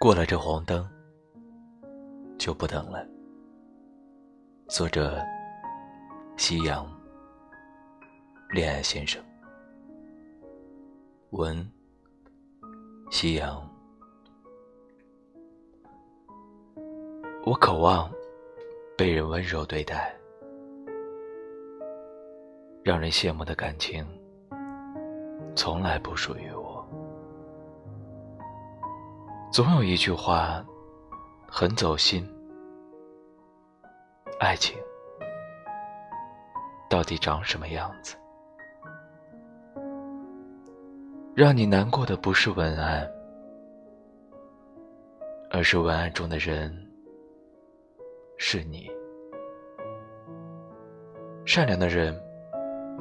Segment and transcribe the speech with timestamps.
[0.00, 0.88] 过了这黄灯，
[2.38, 3.04] 就不等了。
[4.68, 5.20] 作者：
[6.36, 6.86] 夕阳，
[8.50, 9.20] 恋爱先生。
[11.30, 11.68] 文：
[13.10, 13.68] 夕阳。
[17.44, 18.08] 我渴望
[18.96, 20.14] 被人温柔对待，
[22.84, 24.06] 让人羡慕的感情，
[25.56, 26.57] 从来不属于我。
[29.50, 30.62] 总有一句话
[31.48, 32.22] 很走心：
[34.38, 34.76] 爱情
[36.88, 38.14] 到底长什么样子？
[41.34, 43.10] 让你难过的不是文案，
[45.50, 46.70] 而是文案中的人
[48.36, 48.90] 是你。
[51.46, 52.14] 善良的人，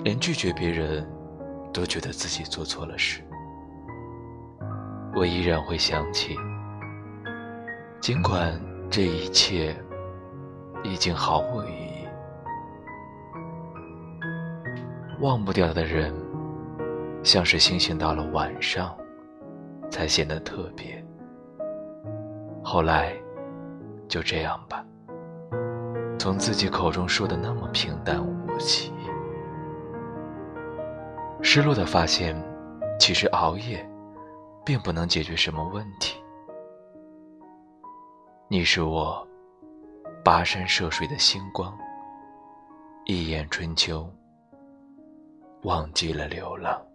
[0.02, 1.06] 连拒绝别人
[1.74, 3.22] 都觉得自己做错了事。
[5.18, 6.38] 我依然会想起，
[8.00, 8.54] 尽管
[8.88, 9.76] 这一切
[10.84, 12.08] 已经毫无意义。
[15.20, 16.14] 忘不掉的人，
[17.24, 18.96] 像是星星到了晚上
[19.90, 21.04] 才显得特别。
[22.64, 23.12] 后来，
[24.08, 24.86] 就这样吧，
[26.20, 28.94] 从自己口中说的那么平淡无奇。
[31.42, 32.40] 失落的发现，
[33.00, 33.84] 其实熬夜。
[34.68, 36.22] 并不能解决什么问题。
[38.50, 39.26] 你是我
[40.26, 41.74] 跋山涉水的星光，
[43.06, 44.12] 一眼春秋，
[45.64, 46.86] 忘记了流浪。